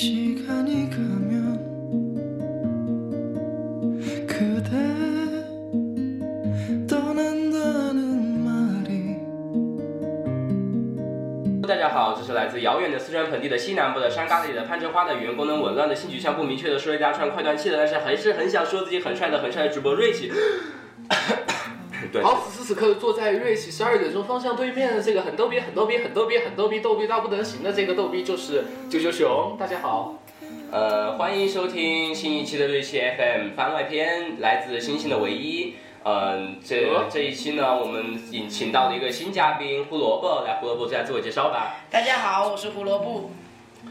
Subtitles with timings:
[0.00, 0.06] 大
[11.76, 20.32] 家好，这是来自遥远的四川盆地的西南部的山旮旯里的攀枝花的语言功能紊乱的性取向不明确的说一大串快断气的，但是还是很想说自己很帅的很帅的主播瑞奇。
[22.12, 29.56] 对，好，此时此刻坐在瑞奇十二点钟方向对面的这个很逗逼、很逗逼、很逗逼、很逗逼、逗逼到不能行的这个逗逼就是九九熊。
[29.58, 30.18] 大家好，
[30.72, 35.74] 呃，欢迎收听新一期的瑞奇 FM 番外篇，来自星星的唯一。
[36.02, 41.84] 嗯、这这一期呢，我们引请到了一个新嘉宾胡萝卜，来胡萝卜再自我介绍吧。
[41.90, 43.30] 大家好，我是胡萝卜。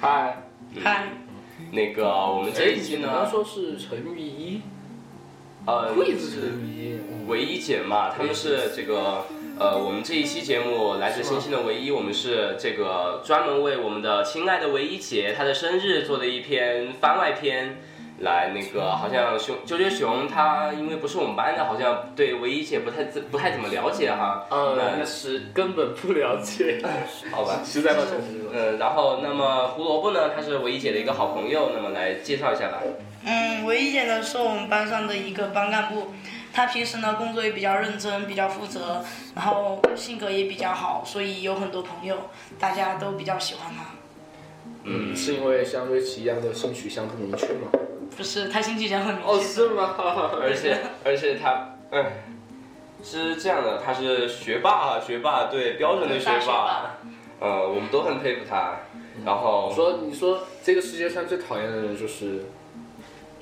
[0.00, 0.42] 嗨，
[0.82, 1.08] 嗨，
[1.72, 4.62] 那个我们这一期呢你刚刚，说是陈玉一，
[5.66, 9.24] 呃，会是陈玉一，唯一姐嘛，他们是这个
[9.58, 17.76] 呃，我们这一期节目来自星星的唯一，我们是这个专门为我们的亲爱的唯一姐她的生日做的一篇番外篇。
[18.20, 24.46] 来，那个好像熊啾啾熊，他因为不是我们班的，好像对唯一姐不太自不太怎么了解哈。
[24.50, 26.80] 嗯，那那是根本不了解，
[27.30, 27.60] 好吧。
[27.62, 32.80] 实在抱歉，实在抱歉嗯，然后那么胡萝卜呢，他是唯一姐的一个好朋友，那么来介绍一下吧。
[33.26, 36.14] 嗯，唯一姐呢是我们班上的一个班干部，
[36.56, 39.04] 她平时呢工作也比较认真，比较负责，
[39.34, 42.16] 然后性格也比较好，所以有很多朋友，
[42.58, 43.84] 大家都比较喜欢他。
[44.84, 47.68] 嗯，是因为像瑞奇一样的性取向不明确吗？
[48.16, 49.30] 不是，他性取向很明确。
[49.30, 49.94] 哦，是吗？
[50.40, 52.06] 而且而且他，嗯，
[53.04, 56.94] 是这样的，他是学霸啊，学霸，对，标准的学霸霸。
[57.38, 58.76] 呃，我们都很佩服他。
[59.26, 62.46] 然后说你说这个世界上最讨厌的人就是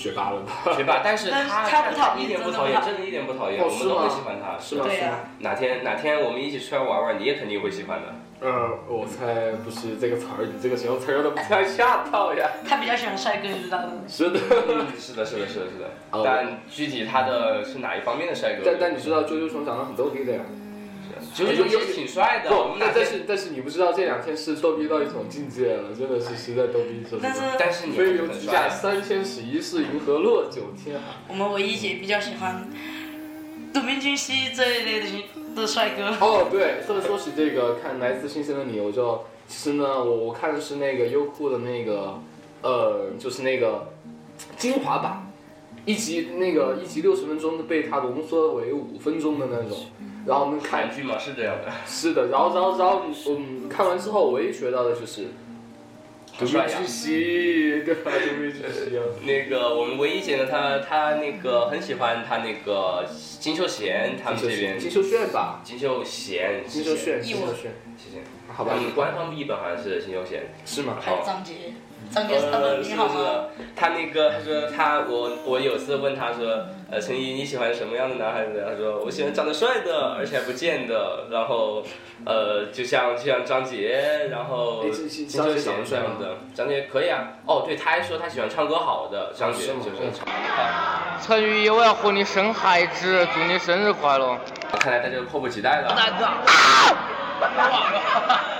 [0.00, 0.52] 学霸了吧？
[0.74, 4.58] 学霸，但是他他不讨厌一点不讨厌，真的不讨厌真的一点不讨厌，哦我们都是吗很喜欢他。
[4.58, 4.84] 是吗？
[4.88, 5.18] 是吗？
[5.38, 8.06] 对、哪天哪天我们一起出来玩玩，你也肯定会喜欢的。
[8.42, 12.48] 嗯，我猜不是这个词儿，你这个形容词儿用的不太 恰当呀。
[12.66, 13.92] 他比较喜欢帅哥，你知道吗。
[14.08, 14.40] 是的。
[14.68, 15.90] 嗯，是的，是的，是的，是的。
[16.12, 18.62] 哦但具体他的是哪一方面的帅哥？
[18.64, 20.40] 但但你知道啾啾熊长得很逗逼的呀？
[21.34, 22.50] 九九也挺帅的。
[22.50, 27.40] 我不那，但但是但是你不知道这两天是逗逼到一种境界了，真的是实在逗逼，说实但是。
[27.58, 31.00] 但是你飞流直下三千尺，疑是，银河落九天。
[31.28, 32.68] 我们唯一姐比较喜欢
[33.72, 35.06] 杜明俊熙这一类的
[35.54, 36.08] 的帅哥。
[36.24, 42.20] 哦，对，这么说起这个，看《来自星星的你》，我就其实呢，我我看的是那个优酷的那个，
[42.62, 43.92] 呃，就是那个
[44.56, 45.32] 精华版，
[45.84, 49.86] 一集那个一集六十分钟被他浓缩为五分钟的那种，
[50.26, 51.72] 然后我们看韩剧嘛是这样的。
[51.86, 55.28] 是的，然后然后然后嗯，看完之后唯一学到的就是，
[56.32, 58.10] 好帅呀巨蜥，对吧？
[58.10, 59.02] 独臂巨蜥啊。
[59.24, 63.06] 那个我们唯一姐呢，她她那个很喜欢她那个
[63.40, 64.78] 金秀贤他们这边。
[64.78, 68.22] 金秀炫吧，金秀贤，金秀炫，金秀炫，谢谢。
[68.48, 70.52] 好吧我，们官方译本好像是金秀贤。
[70.64, 70.96] 是吗？
[71.00, 71.74] 还有张杰，
[72.10, 73.14] 张杰他呃，的，是你好吗？
[73.14, 78.64] 是，他那个他说他我我有次问他说，呃，陈怡你喜欢什么样的男孩子？
[78.68, 81.84] 他说我喜欢长得帅的，而且还不贱的，然后
[82.26, 87.28] 呃，就像就像张杰，然后 张杰秀贤长得帅吗这样的，张杰可以啊。
[87.46, 89.72] 哦，对，他还说他喜欢唱歌好的，张杰。
[91.22, 94.36] 陈宇，我要和你生孩子，祝你生日快乐！
[94.80, 95.94] 看来大家都迫不及待了。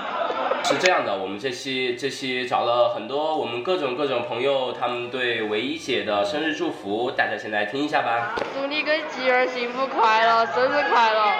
[0.71, 8.35] 是这样的，我们这期这期找了很多我们各种各种朋友，他们对唯一姐的生日祝福，大家先来听一下吧。
[8.55, 11.31] 祝你跟吉儿幸福快乐，生日快乐！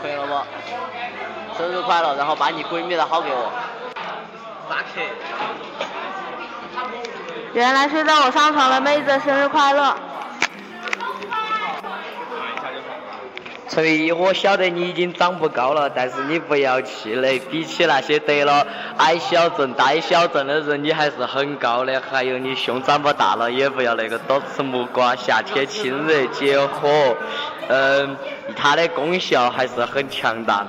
[0.00, 0.46] 可以了吗？
[1.56, 3.52] 生日快乐，然后把你闺蜜的号给我。
[7.52, 9.94] 原来是让我上床的妹子，生日快乐！
[13.74, 18.64] 陈宇，我晓得你已经长不高了，但是你不要气馁，比起那些得了
[18.98, 22.00] 矮小症、呆小症的人，你还是很高的。
[22.00, 27.16] 还有你胸长不大了，也不要那个多吃木瓜，夏天清热解火，
[27.66, 28.16] 嗯，
[28.54, 30.68] 它的功效还是很强大的。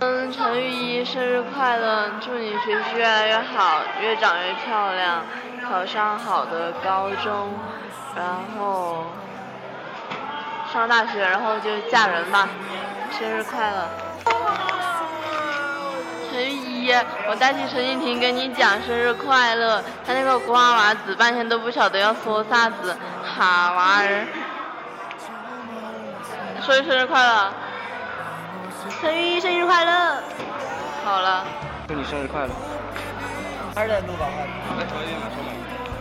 [0.00, 2.10] 嗯，陈玉怡生日快乐！
[2.20, 5.22] 祝你学习越来越好，越长越漂亮，
[5.68, 7.50] 考上好的高中，
[8.16, 8.26] 然
[8.58, 9.04] 后
[10.72, 12.48] 上大学，然后就嫁人吧。
[13.18, 13.86] 生日快乐！
[16.30, 16.48] 陈雨
[16.86, 16.94] 怡，
[17.28, 24.26] 我代替陈静婷跟你讲生日快乐，他那个瓜娃子半天都不晓得要说啥子，哈娃儿。
[26.62, 27.52] 说一生日快乐！
[28.98, 30.22] 陈雨怡生日快乐！
[31.04, 31.44] 好了。
[31.86, 32.50] 祝你生日快乐！
[33.76, 34.26] 二在录吧，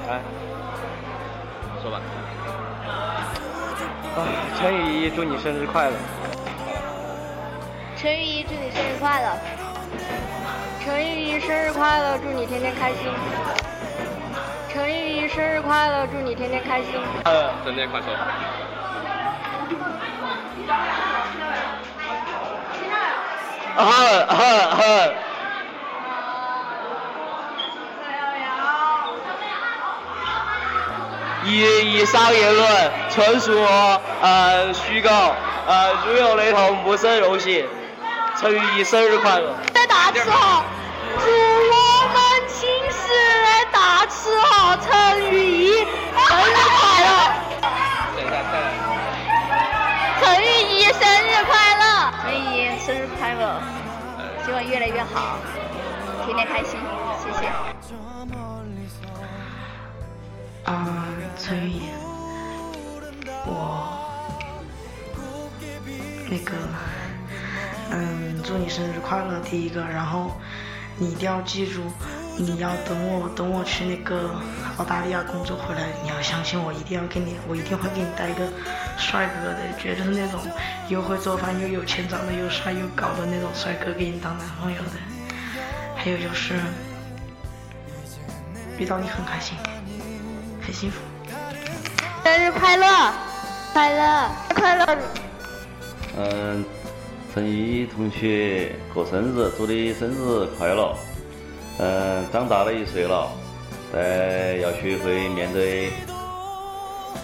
[0.08, 0.22] 来，
[1.82, 2.00] 说吧。
[4.14, 4.28] 啊，
[4.60, 5.96] 陈雨衣，祝你生日快乐！
[7.96, 9.38] 陈玉怡，祝你生日快乐！
[10.84, 12.18] 陈玉怡，生日快乐！
[12.18, 13.08] 祝你天天开心！
[14.68, 16.06] 陈玉怡，生日快乐！
[16.08, 16.92] 祝你天天开心！
[17.24, 18.08] 呃，生日快乐！
[23.78, 23.86] 啊
[24.28, 24.36] 啊
[24.76, 24.80] 啊！
[31.46, 33.52] 以以上言论纯属
[34.22, 35.10] 呃虚构，
[35.68, 37.66] 呃如有雷同，不胜荣幸。
[38.40, 39.54] 陈玉怡生日快乐！
[39.74, 40.64] 在大吃哈，
[41.20, 42.18] 祝我们
[42.48, 43.10] 寝室
[43.44, 44.90] 的大吃哈陈
[45.32, 45.86] 玉怡生
[46.48, 47.10] 日快乐！
[50.22, 51.84] 陈玉怡生日快乐！
[52.24, 53.62] 陈玉怡生日快乐！
[54.46, 55.38] 希望越来越好，
[56.26, 56.80] 天天开心，
[57.22, 57.52] 谢谢。
[60.72, 60.88] 啊，
[61.38, 61.82] 陈雨怡，
[63.46, 64.00] 我
[66.30, 66.54] 那个，
[67.92, 70.32] 嗯，祝你生日快乐，第一个，然后
[70.98, 71.82] 你一定要记住，
[72.38, 74.34] 你要等我，等我去那个
[74.78, 78.48] 澳大利亚工作回来，你要相信我，一定要给你，我一定会给你带一个
[78.98, 80.40] 帅哥的，绝对是那种
[80.88, 84.92] 又会做饭又有钱、长得又帅又高的那种帅哥给你当男朋友的。
[85.98, 86.56] 还有就是
[88.80, 89.58] 遇到你很开心，
[90.72, 91.00] 幸福。
[92.24, 92.86] 生日快乐，
[93.74, 94.98] 快乐，快乐！
[96.18, 96.64] 嗯，
[97.34, 100.96] 陈一同学过生日，祝你生日快乐。
[101.80, 103.28] 嗯，长大了一岁了，
[103.92, 105.90] 在要学会面对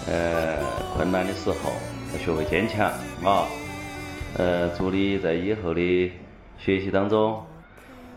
[0.07, 0.57] 呃
[0.95, 1.71] 困难的时候，
[2.13, 2.87] 要学会坚强
[3.23, 3.45] 啊。
[4.37, 6.11] 呃，祝你在以后的
[6.57, 7.43] 学习当中，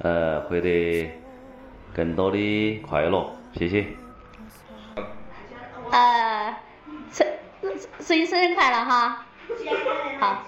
[0.00, 1.10] 呃，获得
[1.94, 3.30] 更多的快乐。
[3.58, 3.84] 谢谢。
[5.90, 6.56] 呃，
[7.12, 7.26] 生
[7.98, 9.24] 所以生日快乐哈！
[10.20, 10.44] 好。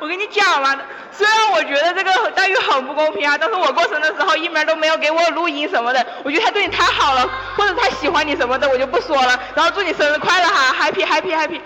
[0.00, 0.76] 我跟你讲嘛，
[1.12, 7.26] 虽然我觉得这个待遇很不公平啊，但是我过生的时候一门都没有给我录音什么的，我觉得他对你太好了，
[7.56, 9.40] 或者他喜欢你什么的，我就不说了。
[9.54, 11.60] 然后祝你生日快乐哈，happy happy happy。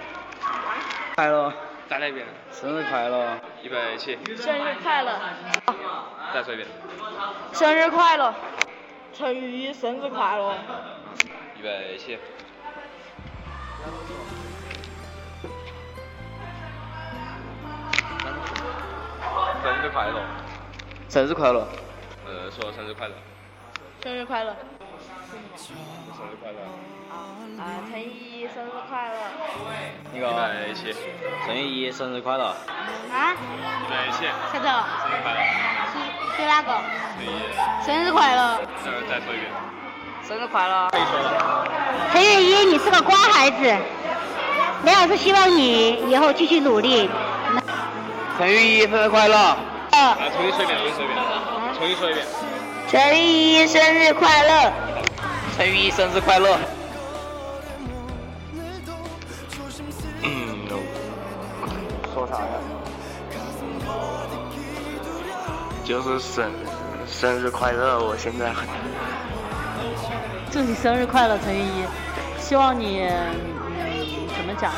[1.15, 1.53] 快乐，
[1.89, 2.27] 再来一遍。
[2.53, 3.39] 生日快乐！
[3.63, 4.19] 预备起。
[4.37, 5.19] 生日快乐！
[6.33, 6.69] 再说一遍。
[7.53, 8.35] 生日快乐！
[9.15, 10.55] 陈雨怡生日快乐！
[11.59, 12.19] 预备起。
[19.63, 20.23] 生日快乐！
[21.09, 21.67] 生日快乐！
[22.27, 23.15] 呃，说生日快乐。
[24.03, 24.55] 生日快乐！
[25.57, 26.59] 生日快乐！
[27.11, 28.07] 啊，陈依
[28.41, 29.15] 依生日快乐！
[30.13, 30.95] 那个，预备起。
[31.45, 32.45] 陈依依生日快乐！
[33.13, 33.35] 啊？
[33.35, 34.27] 预备起。
[34.53, 34.67] 啥子？
[35.03, 35.39] 生日快乐！
[35.93, 35.95] 是
[36.37, 36.69] 是哪个？
[37.17, 37.41] 陈依依。
[37.85, 38.61] 生日快乐！
[38.85, 39.76] 再再说一遍。
[40.27, 40.89] 生日快乐！
[40.91, 41.65] 可以说了。
[42.13, 43.77] 陈雨一，你是个乖孩子，
[44.83, 47.09] 梁老师希望你以后继续努力。
[48.37, 49.37] 陈雨一生日快乐！
[49.37, 51.17] 啊，重新说一遍，重新说一遍，
[51.79, 52.27] 重新说一遍。
[52.89, 54.73] 陈玉一生日快乐！
[55.57, 56.59] 陈玉一生日快乐！
[60.23, 60.59] 嗯，
[62.13, 62.49] 说啥呀？
[65.85, 66.51] 就是生
[67.07, 68.67] 生日快乐，我现在很。
[70.51, 71.85] 祝你生日快乐，陈雨怡！
[72.39, 73.35] 希望你，嗯，
[74.37, 74.73] 怎么讲？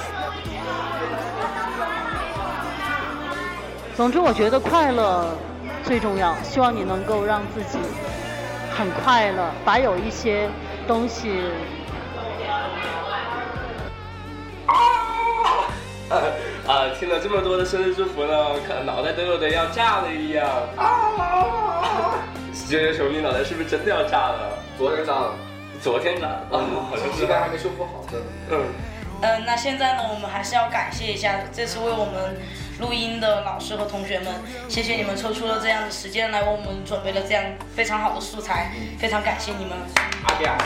[3.97, 5.37] 总之，我觉得快乐
[5.85, 6.35] 最重要。
[6.43, 7.79] 希望你能够让自己
[8.77, 10.49] 很快乐，把有一些
[10.87, 11.43] 东西。
[16.09, 20.47] 啊，听了这么多的生日祝福呢，看脑袋都有点要炸了一样。
[20.77, 22.19] 啊！
[22.69, 24.59] 九九熊，你脑袋是不是真的要炸了？
[24.79, 25.35] 昨天炸了。
[25.83, 26.47] 昨天的？
[26.53, 26.59] 嗯，
[26.89, 28.27] 好像膝盖还没修复好，真的。
[28.51, 28.65] 嗯。
[29.21, 32.37] 嗯，那现在呢，我们还是要感谢一下这次为我们
[32.79, 34.33] 录音的老师和同学们，
[34.69, 37.43] 谢谢你们抽出了这样的时间来为我们准备了这样
[37.75, 38.71] 非常好的素材，
[39.01, 39.77] 非常感谢你们。
[40.25, 40.57] 阿弟啊。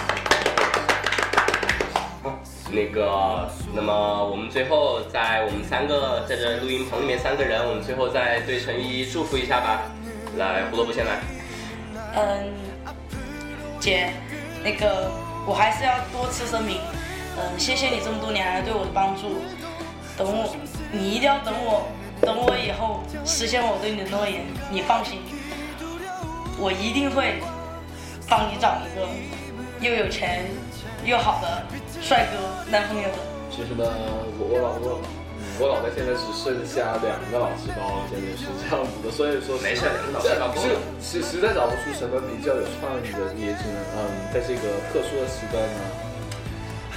[2.70, 9.82] 那个，那么我们最后在我们三个在这录音棚里面三个人，我们最后再对陈一祝福一下吧。
[10.36, 11.20] 来，胡萝卜先来。
[12.14, 12.52] 嗯，
[13.82, 14.12] 姐，
[14.62, 15.10] 那个
[15.44, 16.78] 我还是要多次声明，
[17.36, 19.42] 嗯，谢谢你这么多年来对我的帮助。
[20.16, 20.54] 等我，
[20.92, 21.88] 你一定要等我，
[22.20, 25.18] 等我以后实现我对你的诺言，你放心，
[26.60, 27.42] 我一定会
[28.28, 29.08] 帮你找一个
[29.80, 30.44] 又有钱
[31.04, 31.66] 又好的
[32.00, 33.18] 帅哥男朋友的。
[33.50, 33.82] 其实呢，
[34.38, 35.02] 我我老我
[35.62, 40.74] 我脑袋现在只剩下两个老师包，现在是这样子的，所以说没事，老师包够了。
[40.98, 45.80] 实实在找不出什么比较有创意的，也只能嗯，在这个特殊的时段呢，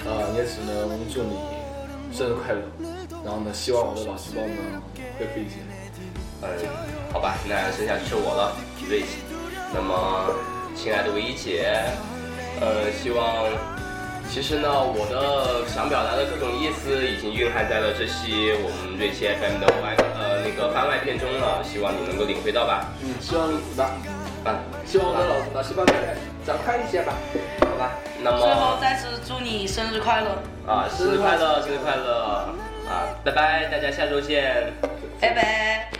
[0.09, 1.37] 呃，也只能祝你
[2.09, 2.65] 生日快乐。
[3.21, 4.81] 然后呢，希望我的老细胞呢
[5.21, 5.61] 恢复一些。
[6.41, 6.49] 嗯，
[7.13, 8.57] 好吧，那剩下就是我了，
[8.89, 9.21] 瑞姐。
[9.75, 10.33] 那么，
[10.75, 11.85] 亲爱的唯一姐，
[12.61, 13.45] 呃，希望，
[14.29, 22.91] 其实呢，我的想表达的各种意思已经蕴含在了这期我们瑞奇 FM 的外呃那个番外篇中了，希望你能够领会到吧。
[23.01, 23.91] 嗯，希望如此吧。
[24.43, 25.93] 啊，希望我的老老细胞再
[26.45, 27.13] 长快一些吧。
[27.61, 27.91] 好吧，
[28.21, 32.53] 那么最后再次祝你生日快乐，啊，生日快乐，生日快乐
[32.87, 34.73] 啊，拜拜，大家下周见。
[35.21, 35.94] 拜拜。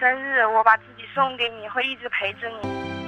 [0.00, 2.99] 生日，我把自己送给你，会一直陪着你。